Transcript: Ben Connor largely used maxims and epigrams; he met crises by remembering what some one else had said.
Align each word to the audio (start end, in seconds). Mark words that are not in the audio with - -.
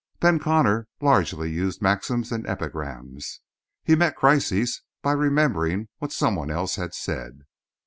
Ben 0.19 0.39
Connor 0.39 0.87
largely 0.99 1.51
used 1.51 1.79
maxims 1.79 2.31
and 2.31 2.43
epigrams; 2.47 3.39
he 3.83 3.93
met 3.95 4.15
crises 4.15 4.81
by 5.03 5.11
remembering 5.11 5.89
what 5.99 6.11
some 6.11 6.33
one 6.33 6.49
else 6.49 6.75
had 6.75 6.95
said. 6.95 7.41